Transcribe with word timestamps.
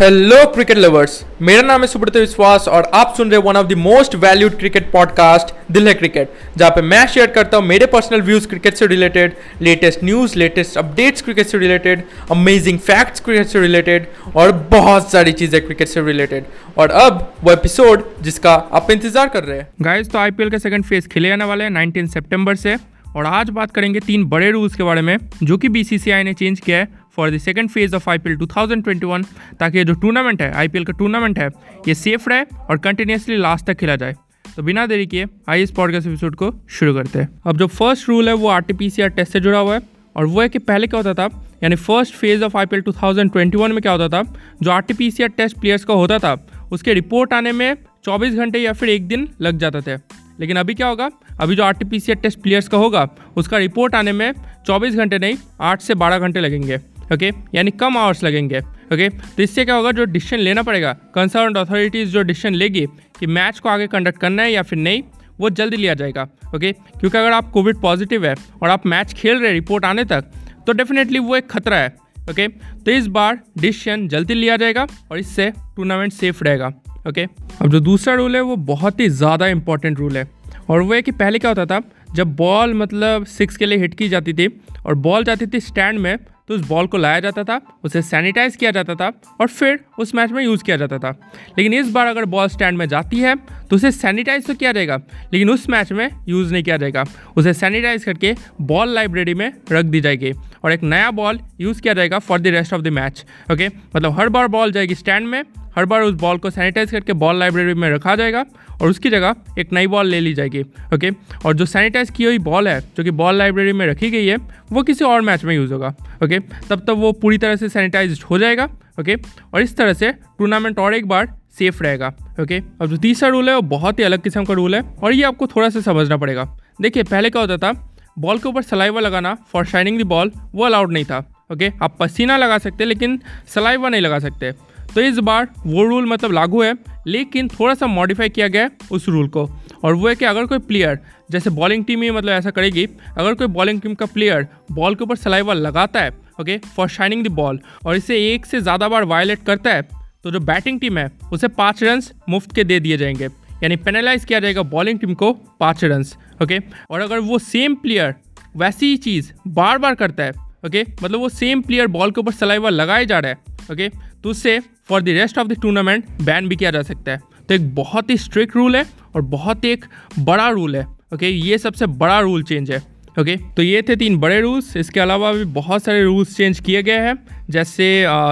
Hello 0.00 0.44
cricket 0.46 0.78
lovers 0.78 1.24
मेरा 1.42 1.62
नाम 1.62 1.80
है 1.80 1.86
सुब्रत 1.86 2.16
विश्वास 2.16 2.68
और 2.68 2.90
आप 2.94 3.14
सुन 3.16 3.30
रहे 3.30 3.40
one 3.40 3.56
of 3.56 3.66
the 3.66 3.72
most 3.72 4.14
valued 4.14 4.58
cricket 4.58 4.90
podcast 4.92 5.72
दिल 5.72 5.88
है 5.88 5.94
क्रिकेट 5.94 6.30
जहाँ 6.56 6.70
पे 6.70 6.82
मैं 6.82 7.06
शेयर 7.06 7.26
करता 7.26 7.56
हूँ 7.56 7.66
मेरे 7.66 7.86
पर्सनल 7.86 8.22
व्यूज़ 8.22 8.48
क्रिकेट 8.48 8.74
से 8.74 8.86
related 8.86 9.32
latest 9.62 10.04
news 10.04 10.38
latest 10.38 10.76
updates 10.78 11.22
cricket 11.22 11.46
से 11.46 11.58
रिलेटेड 11.58 12.02
अमेजिंग 12.30 12.78
फैक्ट्स 12.78 13.20
क्रिकेट 13.20 13.46
से 13.46 13.60
रिलेटेड 13.60 14.06
और 14.36 14.52
बहुत 14.52 15.10
सारी 15.12 15.32
चीज़ें 15.32 15.64
क्रिकेट 15.64 15.88
से 15.88 16.02
रिलेटेड 16.02 16.44
और 16.78 16.90
अब 16.90 17.32
वो 17.44 17.52
एपिसोड 17.52 18.04
जिसका 18.22 18.54
आप 18.54 18.90
इंतज़ार 18.90 19.28
कर 19.28 19.44
रहे 19.44 19.58
हैं। 19.58 19.68
गाइस 19.82 20.10
तो 20.10 20.18
आईपीएल 20.18 20.50
का 20.50 20.58
सेकंड 20.58 20.84
फ़ेज़ 20.84 21.08
खेले 21.08 21.28
जाने 21.28 21.44
वाले 21.44 21.64
हैं 21.64 21.92
19 21.92 22.06
सितंबर 22.06 22.54
से 22.54 22.76
और 23.16 23.26
आज 23.26 23.50
बात 23.50 23.70
करेंगे 23.70 24.00
तीन 24.00 24.24
बड़े 24.24 24.50
रूल्स 24.50 24.74
के 24.74 24.82
बारे 24.82 25.02
में, 25.02 25.18
जो 25.42 25.56
कि 25.56 25.68
बीसीसीआई 25.68 26.22
ने 26.22 26.34
चेंज 26.34 26.60
किया 26.60 26.78
है 26.78 27.05
for 27.16 27.30
the 27.30 27.38
second 27.38 27.70
phase 27.70 27.94
of 27.96 28.10
IPL 28.10 28.36
2021 28.36 29.24
ताकि 29.60 29.84
जो 29.84 29.94
टूर्नामेंट 29.94 30.42
है 30.42 30.52
आईपीएल 30.52 30.84
का 30.84 30.92
टूर्नामेंट 30.92 31.38
है, 31.38 31.48
ये 31.88 31.94
सेफ़ 31.94 32.28
रहे 32.30 32.44
और 32.70 32.78
कंटिन्यूसली 32.78 33.36
लास्ट 33.36 33.66
तक 33.66 33.74
खेला 33.74 33.96
जाए। 33.96 34.14
तो 34.56 34.62
बिना 34.62 34.86
देरी 34.86 35.06
किए, 35.06 35.26
आइए 35.48 35.62
इस 35.62 35.70
पॉडकास्ट 35.70 36.06
एपिसोड 36.06 36.34
को 36.34 36.52
शुरू 36.68 36.94
करते 36.94 37.18
हैं। 37.18 37.28
अब 37.46 37.56
जो 37.56 37.66
फ़र्स्ट 37.66 38.08
रूल 38.08 38.28
है, 38.28 38.34
वो 38.34 38.48
R 38.48 38.60
T 38.60 38.72
P 38.72 38.90
C 38.90 39.02
R 39.02 39.08
test 39.08 39.32
से 39.32 39.40
जुड़ा 39.40 39.58
हुआ 39.58 39.74
है, 39.74 39.80
और 40.16 40.26
वो 40.26 40.40
है 40.40 40.48
कि 40.48 40.58
पहले 40.58 40.86
क्या 40.86 41.00
होता 41.00 41.14
था, 41.14 41.58
यानी 41.62 41.76
फ़र्स्ट 41.76 42.14
फ़ेज़ 42.14 42.44
ऑफ़ 42.44 42.56
आई 42.56 42.66
2021 42.66 43.72
में 43.72 43.80
क्या 43.82 43.92
होता 43.92 44.08
था, 44.08 44.22
जो 44.62 44.70
R 44.70 44.80
T 44.80 44.94
P 44.94 45.10
C 45.10 45.22
R 45.22 45.28
test 45.28 45.58
players 45.58 45.84
का 45.84 45.94
होता 45.94 46.18
था, 46.18 46.34
उसके 46.72 46.94
रिपोर्ट 46.94 47.32
आने 47.32 47.52
में 47.52 47.76
24 48.04 48.34
घंटे 48.34 48.58
या 48.58 48.72
फिर 48.72 48.88
एक 48.88 49.08
दिन 49.08 49.28
लग 49.40 49.58
जाते 49.58 49.80
थे। 49.80 50.00
लेकिन 50.40 50.56
अभी 50.56 50.74
क्या 50.74 50.86
होगा, 50.86 51.10
अभी 51.40 51.56
जो 51.56 51.64
R 51.64 51.72
T 51.72 51.84
P 51.84 52.00
C 52.00 52.12
R 52.12 52.18
test 52.18 52.40
players 52.40 52.68
का 52.68 52.78
होगा, 52.78 53.08
उसका 53.36 53.58
रिपोर्ट 53.58 53.94
आने 53.94 54.12
में 54.12 54.32
24 54.66 54.94
घंटे 54.94 55.18
नहीं 55.18 55.36
8 55.60 55.80
से 55.80 55.94
12 55.94 56.18
घंटे 56.18 56.40
लगेंगे। 56.40 56.78
ओके 57.12 57.30
यानी 57.54 57.70
कम 57.72 57.96
आवर्स 57.98 58.22
लगेंगे. 58.24 58.60
ओके 58.86 59.08
तो 59.08 59.42
इससे 59.42 59.64
क्या 59.64 59.74
होगा, 59.74 59.90
जो 59.92 60.04
डिसीज़न 60.06 60.38
लेना 60.38 60.62
पड़ेगा 60.62 60.92
कंसर्न 61.14 61.54
अथॉरिटीज़ 61.56 62.10
जो 62.10 62.22
डिसीज़न 62.22 62.54
लेगी 62.54 62.86
कि 63.18 63.26
मैच 63.28 63.58
को 63.58 63.68
आगे 63.68 63.86
कंडक्ट 63.88 64.18
करना 64.20 64.42
है 64.42 64.52
या 64.52 64.62
फिर 64.62 64.78
नहीं, 64.78 65.02
वो 65.40 65.50
जल्दी 65.50 65.76
लिया 65.76 65.94
जाएगा. 65.94 66.22
ओके 66.54 66.72
क्योंकि 66.72 67.16
अगर 67.18 67.32
आप 67.32 67.50
कोविड 67.50 67.80
पॉजिटिव 67.80 68.26
है 68.26 68.34
और 68.62 68.68
आप 68.68 68.86
मैच 68.86 69.12
खेल 69.14 69.38
रहे 69.38 69.52
रिपोर्ट 69.52 69.84
आने 69.84 70.04
तक 70.06 70.30
तो 70.66 70.72
डेफिनेटली 70.72 71.18
वो 71.20 71.36
एक 71.36 71.50
खतरा 71.50 71.76
है. 71.76 71.94
ओके 72.30 72.46
तो 72.48 72.90
इस 72.90 73.06
बार 73.08 73.38
डिसीज़न 73.58 74.06
जल्दी 74.08 74.34
लिया 74.34 74.56
जाएगा 74.56 74.86
और 75.10 75.18
इससे 75.18 75.50
टूर्नामेंट 75.76 76.12
सेफ़ 76.12 76.44
रहेगा. 76.44 76.72
ओके 77.08 77.24
अब 77.24 77.68
जो 77.68 77.80
दूसरा 77.80 78.14
रूल 78.14 78.36
है, 78.36 78.40
वो 78.42 78.56
बहुत 78.56 79.00
ही 79.00 79.08
ज़्यादा 79.10 79.46
इंपॉर्टेंट 79.48 79.98
रूल 79.98 80.16
है. 80.16 80.26
और 80.70 80.80
वो 80.80 80.94
है 80.94 81.02
कि 81.02 81.12
पहले 81.12 81.38
क्या 81.38 81.50
होता 81.50 81.66
था, 81.66 81.80
जब 82.14 82.34
बॉल 82.36 82.74
मतलब 82.74 83.24
सिक्स 83.26 83.56
के 83.56 83.66
लिए 83.66 83.78
हिट 83.78 83.94
की 83.94 84.08
जाती 84.08 84.32
थी 84.34 84.48
और 84.86 84.94
बॉल 84.96 85.24
जाती 85.24 85.46
थी 85.46 85.60
स्टैंड 85.60 85.98
में 85.98 86.16
तो 86.48 86.54
उस 86.54 86.66
बॉल 86.68 86.86
को 86.86 86.98
लाया 86.98 87.20
जाता 87.20 87.44
था, 87.44 87.60
उसे 87.84 88.02
सैनिटाइज 88.02 88.56
किया 88.56 88.70
जाता 88.70 88.94
था 88.94 89.10
और 89.40 89.48
फिर 89.48 89.78
उस 89.98 90.14
मैच 90.14 90.30
में 90.32 90.42
यूज़ 90.44 90.64
किया 90.64 90.76
जाता 90.76 90.98
था। 90.98 91.10
लेकिन 91.58 91.74
इस 91.74 91.90
बार 91.90 92.06
अगर 92.06 92.24
बॉल 92.26 92.48
स्टैंड 92.48 92.78
में 92.78 92.86
जाती 92.88 93.20
है 93.20 93.34
तो 93.36 93.76
उसे 93.76 93.90
सैनिटाइज 93.92 94.46
तो 94.46 94.54
किया 94.54 94.72
जाएगा, 94.72 94.96
लेकिन 95.32 95.50
उस 95.50 95.68
मैच 95.70 95.92
में 95.92 96.08
यूज़ 96.28 96.52
नहीं 96.52 96.62
किया 96.62 96.76
जाएगा। 96.76 97.04
उसे 97.36 97.52
सैनिटाइज 97.54 98.04
करके 98.04 98.34
बॉल 98.62 98.94
लाइब्रेरी 98.94 99.34
में 99.34 99.50
रख 99.72 99.84
दी 99.84 100.00
जाएगी 100.00 100.32
और 100.64 100.72
एक 100.72 100.82
नया 100.82 101.10
बॉल 101.12 101.40
यूज़ 101.60 101.82
किया 101.82 101.94
जाएगा 101.94 102.18
for 102.18 102.40
the 102.40 102.46
rest 102.48 102.72
of 102.72 102.82
the 102.82 102.88
match 102.88 103.24
okay 103.52 103.68
मतलब 103.68 104.18
हर 104.18 104.28
बार 104.28 104.48
बॉल 104.48 104.72
जाएगी 104.72 104.94
स्टैंड 104.94 105.26
में 105.28 105.42
हर 105.76 105.84
बार 105.84 106.02
उस 106.02 106.14
बॉल 106.14 106.38
को 106.38 106.50
सैनिटाइज 106.50 106.90
करके 106.90 107.12
बॉल 107.14 107.38
लाइब्रेरी 107.38 107.74
में 107.74 107.88
रखा 107.90 108.14
जाएगा 108.16 108.44
और 108.82 108.90
उसकी 108.90 109.10
जगह 109.10 109.34
एक 109.58 109.72
नई 109.72 109.86
बॉल 109.86 110.06
ले 110.06 110.20
ली 110.20 110.32
जाएगी 110.34 110.62
ओके 110.94 111.10
और 111.46 111.54
जो 111.54 111.66
सैनिटाइज 111.66 112.10
की 112.10 112.24
हुई 112.24 112.38
बॉल 112.40 112.68
है, 112.68 112.80
जो 112.96 113.04
कि 113.04 113.10
बॉल 113.12 113.34
लाइब्रेरी 113.34 113.72
में 113.72 113.86
रखी 113.86 114.10
गई 114.10 114.26
है, 114.26 114.36
वो 114.72 114.82
किसी 114.82 115.04
और 115.04 115.20
मैच 115.20 115.44
में 115.44 115.54
यूज़ 115.54 115.72
होगा 115.72 115.94
ओके 116.24 116.38
तब 116.38 116.80
तक 116.80 116.90
वो 116.90 117.12
पूरी 117.14 117.38
तरह 117.38 117.56
से 117.56 117.68
सैनिटाइज 117.68 118.22
हो 118.30 118.38
जाएगा 118.38 118.68
ओके 119.00 119.14
और 119.54 119.60
इस 119.62 119.76
तरह 119.76 119.92
से 119.92 120.12
टूर्नामेंट 120.38 120.78
और 120.78 120.94
एक 120.94 121.08
बार 121.08 121.34
सेफ़ 121.58 121.82
रहेगा 121.82 122.12
ओके 122.40 122.58
अब 122.80 122.86
जो 122.86 122.96
तीसरा 122.96 123.28
रूल 123.28 123.48
है, 123.48 123.54
वो 123.54 123.62
बहुत 123.62 123.98
ही 123.98 124.04
अलग 124.04 124.22
किस्म 124.22 124.44
का 124.44 124.54
रूल 124.54 124.74
है 124.74 124.82
और 125.02 125.12
ये 125.12 125.22
आपको 125.24 125.46
थोड़ा 125.46 125.68
सा 125.68 125.80
समझना 125.80 126.16
पड़ेगा। 126.16 126.44
देखिए, 126.80 127.02
पहले 127.02 127.30
क्या 127.30 127.42
होता 127.42 127.56
था 127.58 127.72
बॉल 128.18 128.38
के 128.38 128.48
ऊपर 128.48 128.62
सलाइवा 128.62 129.00
लगाना 129.00 129.36
फॉर 129.52 129.64
शाइनिंग 129.66 130.00
द 130.00 130.06
बॉल 130.06 130.30
वो 130.54 130.64
अलाउड 130.64 130.92
नहीं 130.92 131.04
था 131.04 131.18
ओके 131.52 131.70
आप 131.82 131.96
पसीना 132.00 132.36
लगा 132.36 132.58
सकते, 132.58 132.84
लेकिन 132.84 133.20
सलाइवा 133.54 133.88
नहीं 133.88 134.00
लगा 134.00 134.18
सकते। 134.18 134.52
तो 134.96 135.02
इस 135.02 135.18
बार 135.18 135.48
वो 135.66 135.82
रूल 135.84 136.06
मतलब 136.08 136.32
लागू 136.32 136.62
है, 136.62 136.74
लेकिन 137.06 137.48
थोड़ा 137.48 137.74
सा 137.74 137.86
मॉडिफाई 137.86 138.28
किया 138.28 138.46
गया 138.48 138.62
है 138.62 138.70
उस 138.92 139.08
रूल 139.08 139.26
को। 139.28 139.48
और 139.84 139.94
वो 139.94 140.08
है 140.08 140.14
कि 140.14 140.24
अगर 140.24 140.46
कोई 140.46 140.58
प्लेयर 140.58 140.98
जैसे 141.30 141.50
बॉलिंग 141.50 141.84
टीम 141.84 142.02
ही 142.02 142.10
मतलब 142.10 142.32
ऐसा 142.32 142.50
करेगी, 142.50 142.86
अगर 143.18 143.34
कोई 143.34 143.46
बॉलिंग 143.46 143.80
टीम 143.80 143.94
का 143.94 144.06
प्लेयर 144.06 144.46
बॉल 144.72 144.94
के 144.94 145.04
ऊपर 145.04 145.16
सलाइवा 145.16 145.54
लगाता 145.54 146.00
है 146.00 146.10
okay 146.40 146.56
for 146.76 146.88
shining 146.88 147.24
the 147.24 147.30
ball 147.32 147.58
और 147.86 147.96
इसे 147.96 148.16
एक 148.32 148.46
से 148.46 148.60
ज़्यादा 148.60 148.88
बार 148.88 149.04
वायलेट 149.04 149.42
करता 149.46 149.70
है 149.70 149.82
तो 150.24 150.30
जो 150.30 150.40
बैटिंग 150.40 150.80
टीम 150.80 150.98
है, 150.98 151.10
उसे 151.32 151.48
पाँच 151.48 151.82
रन 151.82 152.02
मुफ़्त 152.28 152.54
के 152.54 152.64
दे 152.64 152.78
दिए 152.80 152.96
जाएँगे। 152.96 153.24
यानी 153.62 153.76
पेनलाइज 153.76 154.24
किया 154.24 154.40
जाएगा 154.40 154.62
बॉलिंग 154.64 154.98
टीम 154.98 155.14
को 155.14 155.32
पाँच 155.60 155.84
रन 155.84 156.04
ओके 156.42 156.58
और 156.90 157.00
अगर 157.00 157.18
वो 157.18 157.38
सेम 157.38 157.74
प्लेयर 157.74 158.14
वैसी 158.56 158.86
ही 158.86 158.96
चीज़ 158.96 159.32
बार 159.48 159.78
बार 159.78 159.94
करता 159.94 160.22
है 160.22 160.32
ओके 160.66 160.82
मतलब 161.02 161.18
वो 161.18 161.28
सेम 161.28 161.60
प्लेयर 161.62 161.86
बॉल 161.88 162.10
के 162.10 162.20
ऊपर 162.20 162.32
सलाइवा 162.32 162.70
लगाए 162.70 163.06
जा 163.06 163.18
रहा 163.18 163.30
है 163.30 163.54
ओके 163.72 163.88
तो 164.22 164.30
उससे 164.30 164.58
for 164.88 165.02
the 165.02 165.08
rest 165.10 165.38
of 165.38 165.48
the 165.48 165.60
tournament 165.62 166.04
ban 166.22 166.48
भी 166.48 166.56
किया 166.56 166.70
जा 166.70 166.82
सकता 166.82 167.12
है। 167.12 167.20
तो 167.48 167.54
एक 167.54 167.74
बहुत 167.74 168.10
ही 168.10 168.16
स्ट्रिक्ट 168.16 168.56
रूल 168.56 168.76
है 168.76 168.84
और 169.14 169.22
बहुत 169.22 169.64
ही 169.64 169.70
एक 169.70 169.84
बड़ा 170.18 170.48
रूल 170.48 170.76
है। 170.76 170.86
ओके 171.14 171.28
ये 171.28 171.58
सबसे 171.58 171.86
बड़ा 171.86 172.20
रूल 172.20 172.42
चेंज 172.42 172.70
है। 172.70 172.82
ओके 173.20 173.36
तो 173.56 173.62
ये 173.62 173.82
थे 173.82 173.96
तीन 173.96 174.16
बड़े 174.18 174.40
रूल्स 174.40 174.76
इसके 174.76 175.00
अलावा 175.00 175.32
भी 175.32 175.44
बहुत 175.52 175.84
सारे 175.84 176.02
रूल्स 176.04 176.36
चेंज 176.36 176.58
किए 176.60 176.82
गए 176.82 176.98
हैं, 176.98 177.14
जैसे 177.50 177.86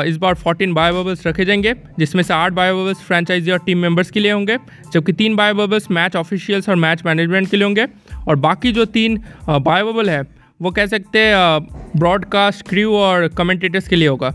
इस 0.08 0.16
बार 0.16 0.34
14 0.36 0.72
बायो 0.74 1.02
बबल्स 1.02 1.26
रखे 1.26 1.44
जाएँगे, 1.44 1.74
जिसमें 1.98 2.22
से 2.22 2.34
आठ 2.34 2.52
बायो 2.52 2.82
बबल्स 2.82 3.00
फ्रेंचाइजी 3.00 3.50
और 3.50 3.58
टीम 3.58 3.78
मेंबर्स 3.78 4.10
के 4.10 4.20
लिए 4.20 4.32
होंगे, 4.32 4.56
जबकि 4.92 5.12
तीन 5.12 5.36
बायो 5.36 5.54
बबल्स 5.54 5.90
मैच 5.90 6.16
ऑफिशियल्स 6.16 6.68
और 6.68 6.76
मैच 6.76 7.02
मैनेजमेंट 7.06 7.50
के 7.50 7.56
लिए 7.56 7.64
होंगे। 7.64 7.86
और 8.28 8.36
बाकी 8.36 8.72
जो 8.72 8.84
तीन 8.84 9.18
बायो 9.48 9.92
बबल 9.92 10.10
है, 10.10 10.22
वो 10.60 10.70
कह 10.70 10.86
सकते 10.86 11.18
हैं 11.18 11.90
ब्रॉडकास्ट 11.96 12.68
क्रू 12.68 12.94
और 12.94 13.28
कमेंटेटर्स 13.28 13.88
के 13.88 13.96
लिए 13.96 14.08
होगा। 14.08 14.28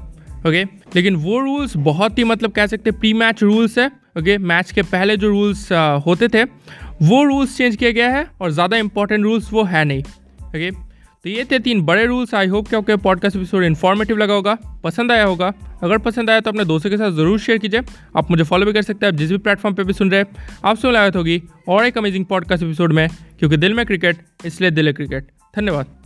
ओके 0.48 0.64
लेकिन 0.96 1.16
वो 1.18 1.40
रूल्स 1.40 1.76
बहुत 1.78 2.18
ही 2.18 2.24
मतलब 2.24 2.52
कह 2.52 2.68
सकते 2.68 2.90
हैं 2.90 3.00
प्री 3.00 3.14
मैच 3.16 3.44
रूल्स 3.44 3.78
है। 3.80 3.88
ओके 4.18 4.38
मैच 4.40 4.72
के 4.72 4.82
पहले 4.84 5.18
जो 5.18 5.30
रूल्स 5.30 5.72
होते 6.06 6.28
थे, 6.28 6.44
वो 6.44 7.24
रूल्स 7.24 7.58
चेंज 7.58 7.76
किया 7.76 7.92
गया 7.92 8.10
है 8.10 8.26
और 8.42 8.52
ज़्यादा 8.52 8.78
इंपॉर्टेंट 8.78 9.24
रूल्स 9.24 9.52
वो 9.54 9.64
है 9.66 9.84
नहीं। 9.86 10.04
ओके 10.48 10.72
तो 11.26 11.30
ये 11.30 11.44
थे 11.46 11.58
तीन 11.60 11.82
बड़े 11.82 12.06
रूल्स 12.06 12.34
आई 12.36 12.48
होप 12.48 12.68
कि 12.68 12.76
आपके 12.76 12.96
पॉडकास्ट 12.98 13.36
एपिसोड 13.36 13.64
इन्फॉर्मेटिव 13.64 14.18
लगा 14.18 14.34
होगा, 14.34 14.58
पसंद 14.84 15.12
आया 15.12 15.24
होगा। 15.24 15.52
अगर 15.84 15.98
पसंद 15.98 16.30
आया 16.30 16.40
तो 16.40 16.52
अपने 16.52 16.66
दोस्तों 16.66 16.90
के 16.90 16.98
साथ 16.98 17.12
ज़रूर 17.12 17.40
शेयर 17.40 17.58
कीजिए। 17.58 17.82
आप 18.18 18.32
मुझे 18.32 18.44
फॉलो 18.44 18.66
भी 18.66 18.74
कर 18.74 18.82
सकते 18.82 19.06
हैं, 19.06 19.14
आप 19.14 19.20
जिस 19.20 19.32
भी 19.32 19.38
प्लेटफॉर्म 19.40 19.76
पे 19.76 19.84
भी 19.84 19.94
सुन 19.94 20.12
रहे 20.12 20.20
हैं, 20.20 20.28
आपसे 20.66 20.88
मुलाकात 20.88 21.16
होगी 21.16 21.42
और 21.68 21.86
एक 21.86 21.98
अमेजिंग 21.98 22.26
पॉडकास्ट 22.26 22.64
एपिसोड 22.64 22.94
में, 22.94 23.08
क्योंकि 23.40 23.58
दिल 23.58 23.74
में 23.74 23.86
क्रिकेट 23.86 24.26
इसलिए 24.46 24.72
दिल 24.72 24.88
है 24.88 24.94
क्रिकेट 24.94 25.28
धन्यवाद। 25.54 25.99